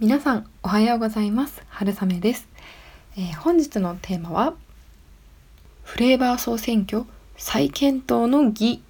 [0.00, 1.62] 皆さんおはようございます。
[1.68, 2.48] 春雨です、
[3.16, 4.54] えー、本日のテーマは
[5.84, 7.04] フレーバー総選挙
[7.36, 8.82] 再検討の儀。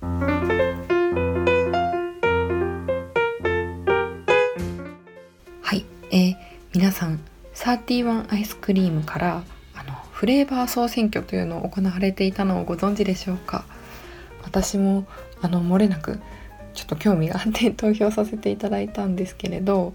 [0.00, 0.08] は
[5.72, 6.36] い、えー、
[6.74, 7.20] 皆さん
[7.54, 9.44] 31アイスクリームから
[9.76, 13.64] あのフレーバー総選挙というのを行われていたのをご存知でしょうか？
[14.42, 15.06] 私も
[15.42, 16.18] あの漏れなく
[16.78, 19.94] ちょっと興味があって投票させていただいたんですけれど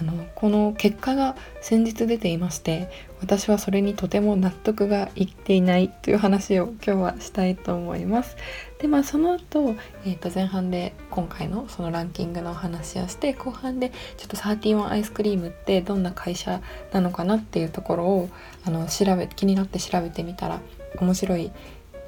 [0.00, 8.36] あのこの結果が先日出ていまして私はそれにとても納得がいっていないという話を今日はしたいと思います。
[8.80, 18.30] でまあその後、えー、と前半で今回のそのランキングのお話をして後半でちょっと31アイスクリームってどんな会社なのかなっていうところを
[18.64, 20.60] あの調べ気になって調べてみたら
[20.98, 21.52] 面白い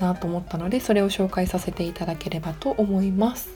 [0.01, 3.56] なと思ったのでそれを紹介させていただければと思います。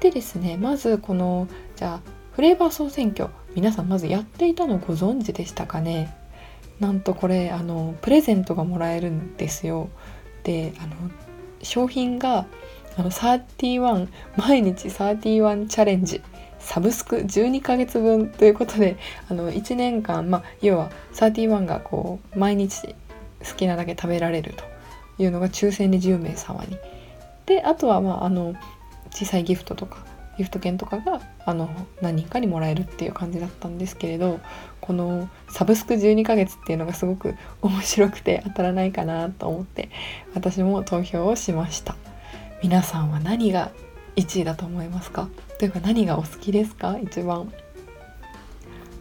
[0.00, 2.00] でですねまずこのじゃあ
[2.32, 6.14] フレーバー総選挙皆さんまずやっていたのご存知でしたかね？
[6.80, 9.88] なんとこれあのプレゼントがもらえるんですよ
[10.44, 10.94] であの
[11.62, 12.46] 商品が
[12.96, 16.22] あの31毎日31チャレンジ
[16.58, 18.96] サブスク12ヶ月分ということで
[19.28, 22.94] あの1年間、まあ、要は31がこう毎日
[23.44, 24.64] 好きなだけ食べられると
[25.22, 26.76] いうのが抽選で10名様に。
[27.46, 28.54] であとは、まあ、あの
[29.10, 30.04] 小さいギフトとか
[30.36, 31.68] ギフト券とかがあの
[32.00, 34.38] 何人かにもらえるっていう感じだったんですけれど
[34.80, 39.90] このサブスク12ヶ月っていうのがすごく面白くて当たらないかなと思って
[40.34, 41.96] 私も投票をしました。
[42.62, 43.72] 皆さんは何が
[44.16, 45.28] 1位だと思いますか？
[45.58, 46.98] というか何がお好きですか？
[47.02, 47.52] 一番。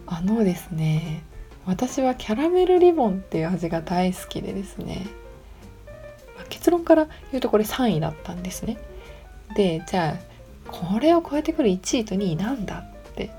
[0.07, 1.23] あのですね
[1.65, 5.05] 私はキャラメルリボンっていう味が大好きでですね
[6.49, 8.77] 結論から言うとこれ3位だったんですね。
[9.55, 13.31] でじゃあこれを超えてくる1位と2位なんだって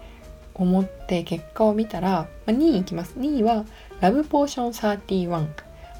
[0.55, 3.15] 思って結果を見たら、まあ、2位いきます。
[3.19, 3.65] 2位は
[4.01, 5.47] ラブポーション31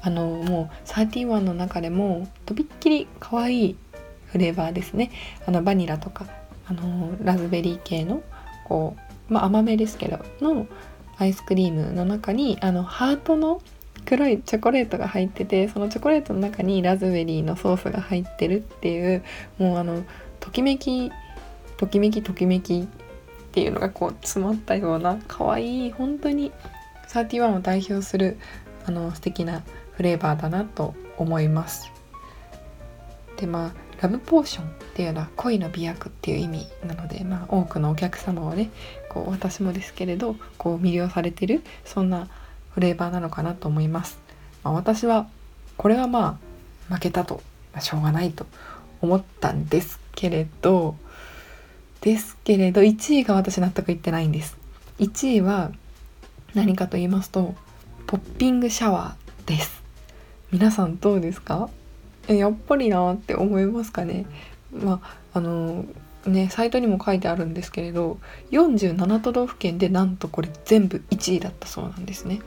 [0.01, 3.75] あのもう31の中でもとびっきり可愛い
[4.27, 5.11] フレーバーですね。
[5.45, 6.25] あのバニラとか
[6.67, 8.21] あのラズベリー系の
[8.65, 8.95] こ
[9.29, 10.67] う、まあ、甘めですけどの
[11.17, 13.61] アイスクリームの中にあのハートの
[14.05, 19.23] 黒いチョコレートが入っててそのチョコレートの中にラズベリーのソースが入ってるっていう
[19.57, 20.03] もうあの
[20.39, 21.11] ときめき
[21.77, 22.87] ときめきときめきっ
[23.51, 26.51] ていうのがこう詰まったような可愛いい本当に
[27.07, 28.37] 31を代表する
[28.85, 31.91] あの素敵なフレーバーだなと思います。
[33.37, 38.69] でまあラブポーションっていうのは恋の美薬っていう意味なので、まあ、多くのお客様をね
[39.09, 42.27] こう私もですけれどこう魅了されてるそんな
[42.79, 44.17] フレーバーなのかなと思います。
[44.63, 45.27] まあ、私は
[45.75, 46.39] これはま
[46.89, 48.45] あ負けたと、まあ、しょうがないと
[49.01, 50.95] 思ったんですけれど
[51.99, 54.57] ですけれど1位が私納得いってないんです。
[54.99, 55.73] 1位は
[56.53, 57.53] 何かと言いますと
[58.07, 59.83] ポッピングシャワーです。
[60.53, 61.69] 皆さんどうですか？
[62.29, 64.25] えやっぱりなって思いますかね？
[64.71, 65.83] まああの
[66.25, 68.19] ねサイトにも書いてあるんですけれど
[68.51, 72.39] 47都道府県でなんとこれ全部1位だったそうなんですね。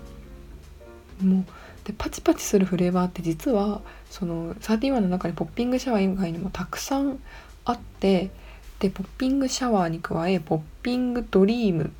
[1.22, 1.44] もう
[1.84, 7.18] でパチパチするフレーバーって実はその31の中にポッピングシャワー以外にもたくさん
[7.64, 8.30] あって
[8.78, 11.92] でポッピングシャワーに加えポッピングドリーム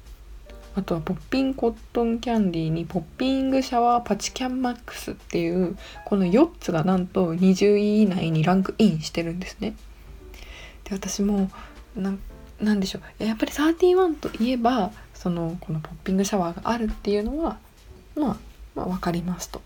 [0.74, 9.74] あとはポッピンコットンキャンディーにポッピングシャワーパチキャンマックスっていうこの4つがなんと20位以内にランクインしてるんですね。
[10.84, 11.50] で私も
[11.94, 12.14] な
[12.60, 17.58] なんでしょうやっぱり31といえばそのこのポッピングシャワーがあるっていうのは
[18.16, 18.36] まあ
[18.74, 19.60] まあ、分かりますと。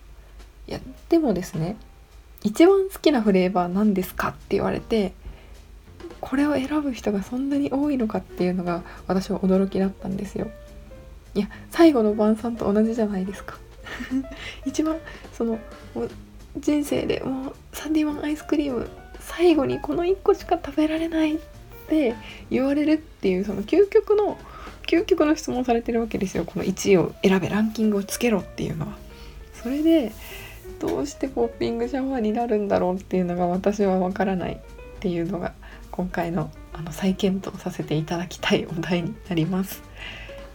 [0.67, 1.77] いやでもですね
[2.43, 5.12] 一番好きなフレーバー何ですかって言われて
[6.21, 10.49] これを選ぶ人がそんなに多いのかっていうのが私は驚きだったんですよ。
[11.34, 13.59] いや最後の晩餐と同じじゃないですか。
[14.65, 14.97] 一番
[15.33, 15.59] その
[16.59, 18.89] 人生でもうサンディワンアイスクリーム
[19.21, 21.39] 最後にこの1個しか食べられないっ
[21.89, 22.15] て
[22.50, 24.39] 言われるっていうその究極の
[24.87, 28.97] 究極の質問されてるわけですよこの1位を選べランキングをつけろっていうのは。
[29.63, 30.13] それで
[30.78, 34.59] どうしてポッピングシャワーになるんだろうっていうのが私はわからないっ
[35.01, 35.55] ていうのが
[35.91, 39.83] 今回のあの再検討させていただきたいお題になります。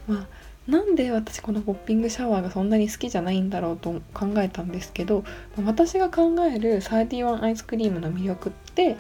[0.08, 0.28] まあ、
[0.72, 5.24] なんで私このポッピングシャワーがそんなに好きじゃないんだろうと考えたんですけど
[5.66, 8.98] 私が考える31アイスクリームの魅力って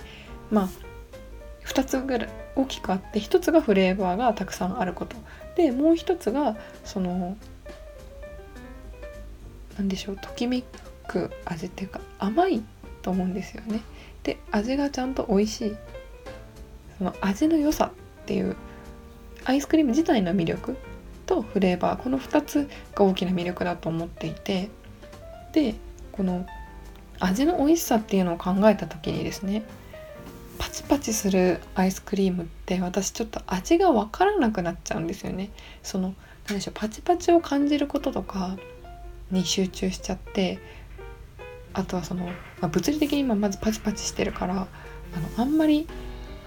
[0.50, 0.69] まあ
[1.65, 5.15] 2つぐらい大きくあって1つがフレーバーがたくさんあること。
[5.55, 7.37] でもう1つがその
[9.77, 10.63] 何でしょうときめ
[11.07, 12.63] く味っていうか甘い
[13.01, 13.81] と思うんですよね。
[14.23, 15.75] で味がちゃんと美味しい。
[16.97, 17.91] その味の良さ
[18.21, 18.55] っていう
[19.45, 20.77] アイスクリーム自体の魅力
[21.25, 24.69] とフレーバーこの2つが大きな魅力だと思っていて。
[25.53, 25.75] で
[26.11, 26.45] この
[27.19, 29.63] 味の美味しさっていうのを考えた時にですね
[30.61, 35.49] パチパチするアイスクリームって私ちょっと味が分からなくなっちゃうんですよね。
[35.81, 36.13] その
[36.47, 38.55] 何でしょうパチパチを感じることとか
[39.31, 40.59] に集中しちゃって
[41.73, 44.67] あとはその、まあ、物理的に今まずパチパチしてるからあの
[45.37, 45.87] あんまり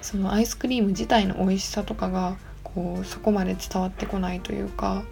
[0.00, 5.02] そのアイスクリーム自体の美味しさとかがこうそこまで伝わってこないというか、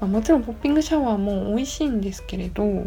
[0.00, 2.86] まあ、もちろんポッピングシャワーも美味しいんですけれど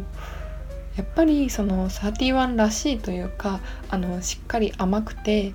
[0.96, 3.60] やっぱりその31らしいというか
[3.90, 5.54] あのしっかり甘くて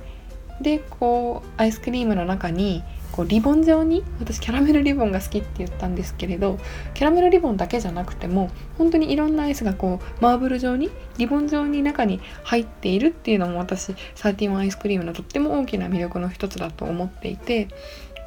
[0.60, 2.82] でこうアイスクリームの中に
[3.12, 6.58] こうリボン状に私キャラメルリボンが好きって言ったんですけれど
[6.94, 17.68] キャラメルリボンだけじゃなくても本当にいろんなアイスがこうマーブル状にリボン状に中に入っているっていうのも私31アイスクリームのとっても大きな魅力の一つだと思っていて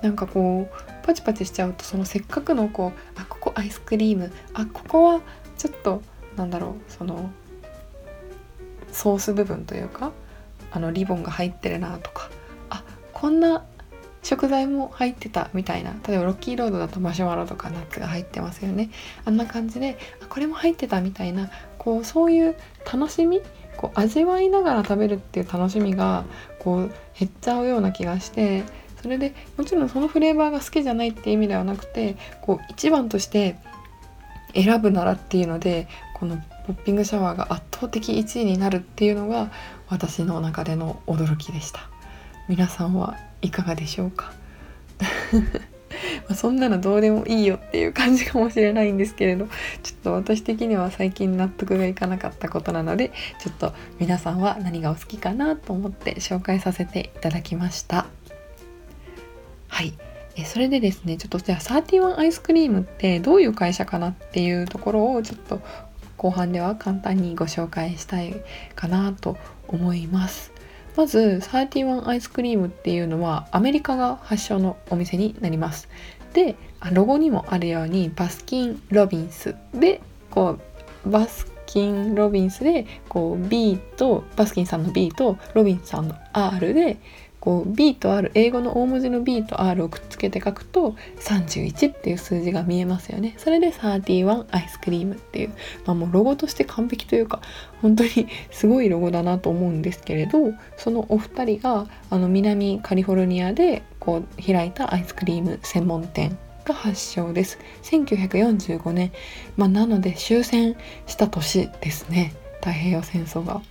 [0.02, 5.22] なんかこうパチパチしちゃうとそのせっかくのこうあここアイスクリームあここは
[5.58, 6.02] ちょっと
[6.36, 7.32] なんだろうその
[8.92, 10.12] ソース部分というか
[10.72, 12.30] あのリボンが入ってるなとか
[12.70, 12.84] あ
[13.14, 13.66] こんな
[14.24, 18.92] 食材も入ってたみたいな例えばロッキーロードだとマシュマロとかナッツが入ってますよね。
[19.26, 22.56] あんな感じであこれも入ってたみたいなこうそういう
[22.92, 23.42] 楽しみ
[23.78, 26.26] こう味わいながら食べるっていう楽しみが
[26.60, 28.64] こう減っちゃうような気がして
[29.02, 33.56] それでもちろんそのフレーバーが好きじゃないっていう意味ではなくてこう一番として
[34.54, 35.88] 選ぶならっていうので
[36.22, 36.38] この
[36.68, 39.52] ポッピングシャワーが圧倒的1位になるっていうのが
[39.90, 41.90] 私の中での驚きでした。
[42.48, 44.32] 皆さんはいかがでしょうか？
[46.30, 49.48] まそんなのどうでもいいよっていう感じかもしれないんですけれど
[49.82, 58.06] ちょっと私的には最近納得がいかなかったことなのでちょっと皆さんは何がお好きかなと思って紹介させていただきました。
[59.70, 59.94] はい。
[60.36, 65.62] えそれでですねちょっとじゃあ31アイスクリームってどういう会社かなっていうところをちょっと
[66.22, 68.36] 後半では簡単にご紹介したい
[68.76, 69.38] かなと
[69.68, 70.54] 思います。
[70.96, 75.90] まず31アイスクリームっていうのはアメリカが発祥のお店になります。
[76.34, 76.58] で
[76.92, 79.56] ロゴにもあるようにバスキン・ロビンス。
[79.74, 80.60] でこ
[81.06, 86.98] うバスキン・ロビンスでこう B とバスキンさんの B とロビンさんの R で
[87.40, 93.36] こう B と R 英語の大文字の B と R をくっつけて書くと31っていう数字が見えますよね。
[93.38, 95.50] それで31アイスクリームっていう、
[95.86, 97.42] まあ、もうロゴとして完璧というか
[97.82, 107.60] 本当にすごいロゴだなと思うんですけれどそのお二人があの南カリフォルニアでこう開いたアイスクリーム専門店が発祥です。
[107.84, 109.12] 1945年、
[109.58, 110.76] まあ、なので終戦
[111.08, 112.34] した年ですね。
[112.60, 113.62] 太平洋戦争が。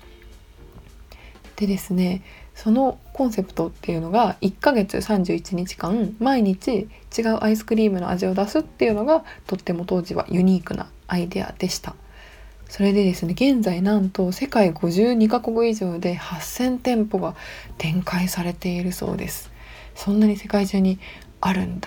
[1.57, 2.23] でですね
[2.55, 11.95] そのコンセプトっていうのが1ヶ月31日間毎日違うアイスクリームの味を出すっていうのがとっても当時はユニークなアイデアでした。
[12.69, 17.35] それでですね現在なんと世界52カ国以上で8,000店舗が
[17.79, 19.51] 展開されているそうです。
[19.95, 20.99] そんなに世界中に
[21.41, 21.81] あるん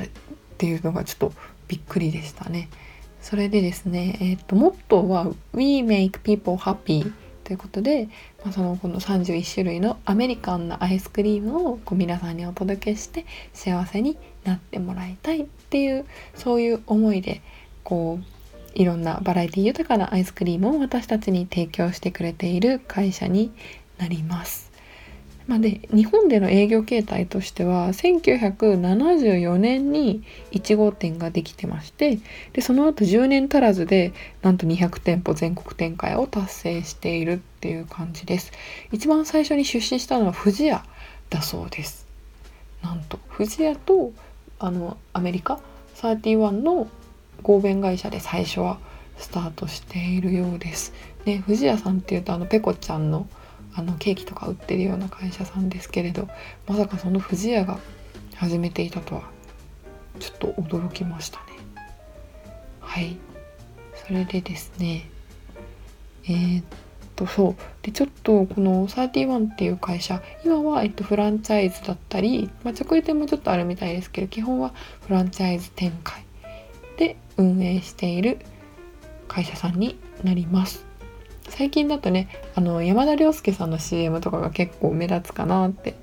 [0.54, 1.34] っていうのがちょっと
[1.68, 2.70] びっくりでしたね
[3.22, 7.12] それでですね、えー、とモットーは「We make people happy」
[7.44, 8.08] ということで、
[8.44, 16.06] まあ、そのこの31種類のアメリカンなアイスクリームをこう皆さんにお届けして幸せになってもらいたいっていう
[16.36, 17.42] そういう思いで
[17.84, 18.34] こう
[18.76, 23.52] いろんなバラエティ豊かなアイスクリームを私たちに提供してくれている会社に
[23.98, 24.73] なります。
[25.48, 32.20] まあ、で日本での営業形態としては1974年に1号店ができてまして
[32.54, 38.52] でその後10年足らずでなんと200店舗全国展開を達成しているっていう感じです
[38.92, 40.86] 一番最初に出資したのは富士屋
[41.30, 42.08] だそうです
[42.82, 44.12] なんと富士屋と
[44.60, 45.60] あのアメリカ
[45.96, 46.88] 31の
[47.42, 48.80] 合弁会社で最初は
[49.18, 50.94] スタートしているようです。
[51.26, 53.28] ね、富士屋さんっていうとあのペコちゃんの
[53.76, 56.28] あのケーキとか売ってるような会社さんですけれど
[56.68, 57.80] まさかその不二家が
[58.36, 59.24] 始めていたとは
[60.20, 61.46] ちょっと驚きましたね。
[62.80, 63.18] はい。
[64.08, 65.10] それでですね
[66.26, 66.64] えー、っ
[67.16, 67.56] とそう。
[67.82, 74.74] でちょっとこの31っていう会社今は、えっと、フランチャイズだったり、まあ、直営店もちょっとあるみたいですけど基本は
[75.08, 76.26] フランチャイズ展開
[76.98, 78.40] で運営している
[79.28, 80.93] 会社さんになります。
[81.50, 85.96] 最近だとねあの山田涼介さんの CM とかが結構目立つかなって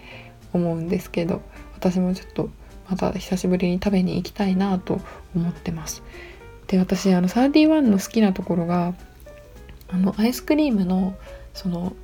[0.53, 1.43] 思うんですけど
[1.75, 2.51] 私もちょっと
[2.89, 5.01] また久しぶりに食べに行きたいなと
[5.35, 6.03] 思ってます。
[6.67, 8.95] で私あの31の好きなところが
[9.89, 11.17] あのアイスクリームの
[11.53, 11.95] その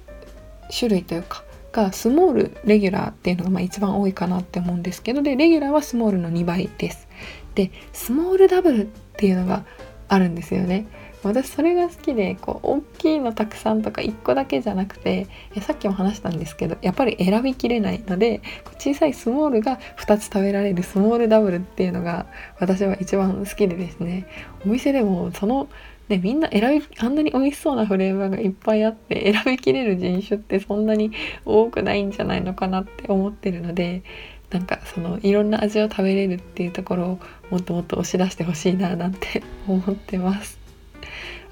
[0.77, 1.45] 種類というか
[1.77, 7.07] かスモールレギュラーっていうのがまあ一番多いかなって思うんですけどでレギュラーはスモールの2倍です
[7.55, 9.65] でスモールダブルっていうのが
[10.09, 10.87] あるんですよね
[11.27, 15.27] 私それが好きでこう大きいのたくさんとか1個だけじゃなくて
[15.61, 18.43] さっきも話したんですけどやっぱり選びきれないので
[18.79, 22.27] 小さいスモールが2つ食べられるスモールダブルっていうのが
[22.59, 24.27] 私は一番好きでですね
[24.65, 25.69] お店でもその
[26.09, 31.11] ね、みんな選びあんなに美味しそうなフレーバーがいっぱいあって選びきれる人種ってそんなに
[31.45, 34.05] 多くないんじゃないのかなって思ってるので
[34.51, 40.66] なんかそのいろんな味を食べれるっていうところをもっともっと押し出してほしいななんて思ってます。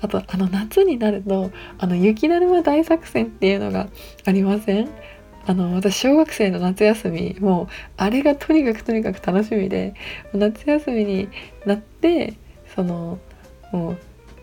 [0.01, 3.89] あとあの夏になるとあの雪だるま大作戦っていうのが
[4.25, 4.89] ありません？
[5.47, 9.95] あの私小学生の夏休みもうあれがとにかくとにかく楽しみで
[10.33, 11.29] 夏休みに
[11.67, 12.35] なって
[12.75, 13.19] その
[13.73, 13.99] もう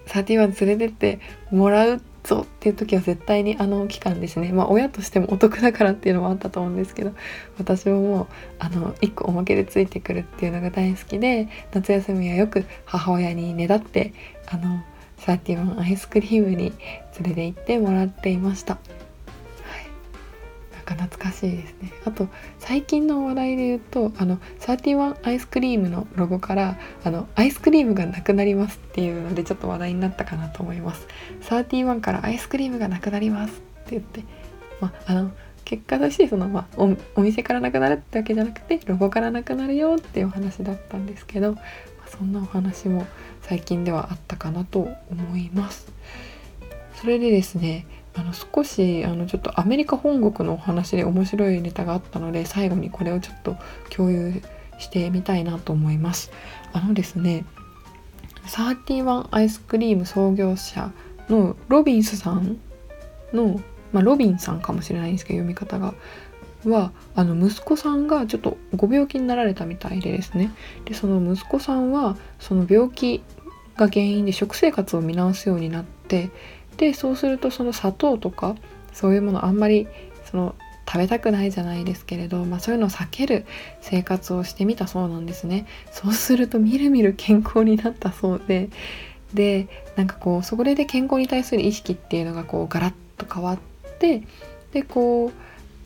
[0.08, 1.20] 31連れてって
[1.52, 4.52] もらうぞっていう時は絶対にあの期間ですね。
[4.52, 7.14] まあ親としてもお得だからっていうのもあったと思うんですけど
[7.58, 8.28] 私ももう
[8.60, 14.14] あの1個おまけでついてくるっていうのが大好きで夏休みはよく母親にねだって
[14.48, 14.84] あの
[15.26, 16.74] サーティワンアイスクリームに
[17.20, 18.74] 連れて行ってもらっていました。
[18.74, 18.86] はい、
[20.76, 21.94] なんか懐かしいですね。
[22.06, 31.08] あと最近の話題で言うとあのサーティワンアイスクリームのロゴからあのアイスクリームがなくなりますっていうのでちょっと話題になったかなと思います。
[31.42, 34.24] サーティワンからアイスクリームがなくなりますって言って、
[34.80, 35.32] まあ、の
[35.66, 41.62] 結果としてその、まあ、おお店からなくなるってわけじゃなくてロゴからなくなるよっていうお話だったんですけど、ま
[42.06, 43.06] あ、そんなお話も
[43.42, 45.92] 最近ではあったかなと思います。
[46.96, 53.56] それでですねあの少しあのちょっとアメリカ本国のお話で面白いネタがあったので最後にこれをちょっと
[53.90, 54.42] 共有
[54.78, 56.32] してみたいなと思います。
[56.74, 57.46] あのですね
[58.48, 60.92] 31アイスクリーム創業者
[61.30, 62.58] のロビンスさん
[63.34, 63.62] の、
[63.94, 65.94] まあ、ロビンさんかもしれないんですけど読み方が
[66.66, 70.52] はあの息子さんがちょっとご病気になられたみたいでですね
[70.86, 73.24] でその息子さんはその病気
[73.78, 76.30] が原因で食生活を見直すようになって
[76.78, 78.56] でそうするとその砂糖とか
[78.94, 79.88] そういうものあんまり
[80.30, 80.56] その
[80.88, 83.46] 食べたくないじゃないですけれど、まあ、そういうのを避ける
[83.80, 85.66] 生活をしてみたそうなんですね。
[85.92, 88.70] そうするとみるみる健康になったそうで
[89.34, 93.60] でなんかこうそれで健康に対する意識っていうのがこうガラッと変わっ
[94.00, 94.24] て
[94.74, 95.32] でこう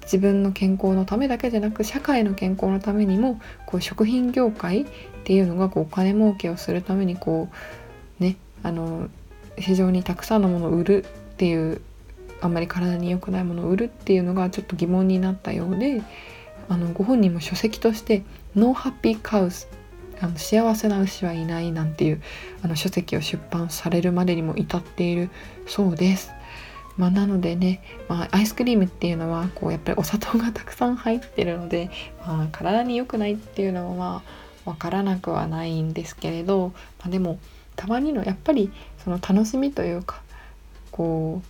[0.05, 4.85] 自分の健康のためだけじゃなく社会の健康のためにもこう食品業界っ
[5.23, 7.49] ていうのがこうお金儲けをするためにこ
[8.19, 9.09] うねあの
[9.57, 11.81] 非常にたくさんのものを売るっていう
[12.41, 16.01] あんまり体に良くないものを売るっていうのがちょっと疑問になったようで
[16.69, 18.23] あのご本人も書籍として
[18.55, 19.67] 「ノーハッピーカウス」
[20.21, 22.21] あの幸せな牛はいないなんていう
[22.61, 25.29] あの書籍を出版されるまでにも至っている
[25.67, 26.31] そうです。
[26.97, 31.89] まあ、なのでね、まあ、アイスクリームっていうのはこうやっぱりお砂糖が たくさん入ってるので、
[32.25, 34.23] まあ、体に良くないっていうのはま
[34.65, 37.39] あ分からなくはないんですけれど、まあ、でも
[37.75, 38.71] たまにのやっぱり
[39.03, 40.21] その楽しみというか
[40.91, 41.41] こ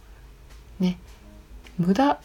[0.80, 0.98] うね
[1.78, 2.20] 無駄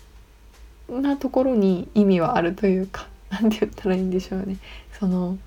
[0.89, 4.57] なところに意味はあるというか 何て言ったらいいんでしょうね。
[4.99, 5.39] その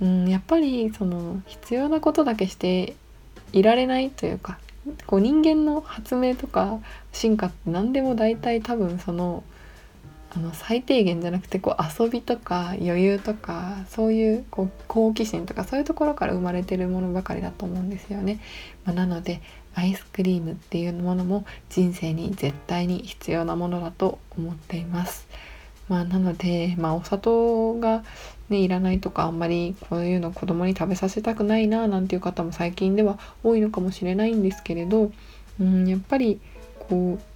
[0.00, 2.96] うんやっぱりその必要なことだけして
[3.52, 4.58] いられないというか
[5.06, 6.78] こう人間の発明とか
[7.12, 9.44] 進化って何でも大体多分その
[10.34, 18.40] あの最低限じゃなくてこう遊びとか余裕とかそういうこう好奇心とかそういうところから生まれてるものばかりだと思うんですよね。
[18.84, 19.42] まあ、なので
[19.74, 25.28] アイスクリームっていうものも人生に絶対に必要なものだと思っています。
[25.88, 28.04] まあ、なので、まあ、お砂糖が、
[28.48, 35.12] ね、いらないとかあんまりこういうの子供に食べさせたくないななんていう方も最近では多いのかもしれないんですけれど、
[35.60, 36.40] うん、やっぱり
[36.88, 37.32] こう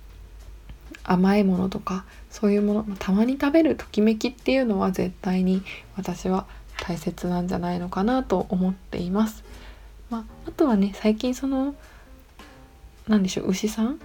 [1.04, 5.62] 甘いものとかそういうものたまに食べるときめきっていうのは絶対に
[5.96, 6.46] 私は
[6.80, 9.44] 大切なんじゃないのかなと思っています。
[10.10, 11.74] まあ、あとはね最近その
[13.08, 13.98] 何でしょう牛さん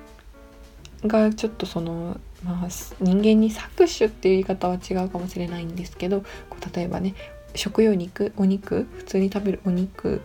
[1.06, 2.68] がちょっとその、まあ、
[3.00, 7.16] 人間に搾取っていう言い方は違うかもしれないんですけどこう例えばね
[7.56, 10.22] 食用肉お肉普通に食べるお肉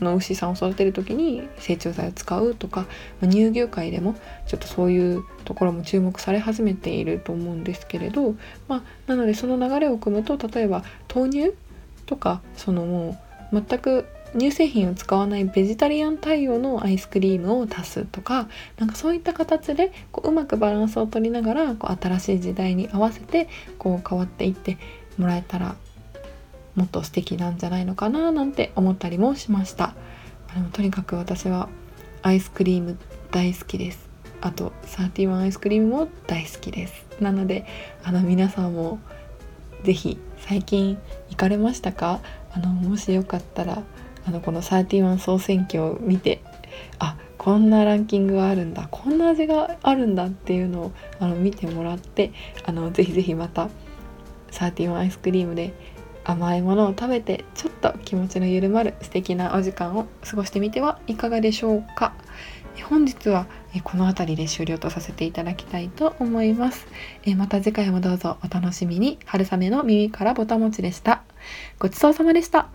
[0.00, 2.82] の牛さんを育てる時に成長剤を使うとか、
[3.20, 4.14] まあ、乳牛界でも
[4.46, 8.34] ちょっとそういうところも注目され始めていると思うんですけれど、
[8.68, 10.84] まあ、なのでその流れを組むと例えば
[11.14, 11.54] 豆乳
[12.04, 13.18] とかそのも
[13.52, 14.06] う全く
[14.36, 24.78] 乳製品を使わないベジタリアン対応のアイスクリームを足すとかなんかそういった形でこううまくバランスを取りながらこう新しい時代に合わせてこう変わっていって
[25.16, 25.76] もらえたら
[26.74, 29.94] もっと素敵なんじゃないのかななんて思ったりもしました。
[30.54, 31.68] でもとにかく私は
[32.22, 32.98] アイスクリーム
[33.30, 34.10] 大好きです。
[34.42, 37.06] あと31アイスクリームも大好きです。
[37.20, 37.64] なので
[38.04, 38.98] あの皆さんも
[39.84, 40.98] 是非最近
[41.30, 42.20] 行かれましたか？
[42.52, 43.82] あのもしよかったら
[44.26, 46.42] あのこの31総選挙を見て
[46.98, 52.32] あこんなランキングがあるんだこんな味があるんだっていうのをあの見てもらって
[52.64, 53.68] あのぜひぜひまた
[54.50, 55.72] 31アイスクリームで
[56.24, 62.14] 甘いものを食べてちょっと気持ちの緩まる素敵なお時間を過ごしてみてはいかがでしょうか。
[62.82, 63.46] 本日は
[63.84, 66.86] この辺りで終了とさせていただきたいと思います。
[67.36, 69.18] また次回もどうぞお楽しみに。
[69.24, 71.22] 春雨の耳からぼたもちでした。
[71.78, 72.68] ごちそうさまでした。